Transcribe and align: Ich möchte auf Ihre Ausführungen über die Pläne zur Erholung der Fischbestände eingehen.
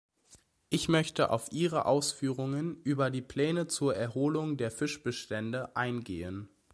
Ich 0.71 0.89
möchte 0.89 1.29
auf 1.29 1.51
Ihre 1.51 1.85
Ausführungen 1.85 2.81
über 2.81 3.11
die 3.11 3.21
Pläne 3.21 3.67
zur 3.67 3.95
Erholung 3.95 4.57
der 4.57 4.71
Fischbestände 4.71 5.75
eingehen. 5.75 6.49